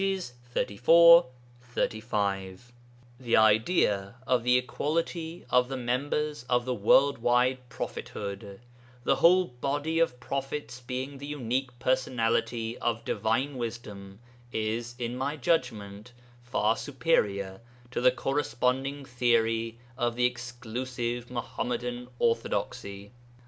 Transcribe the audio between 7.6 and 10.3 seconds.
prophethood, the whole body of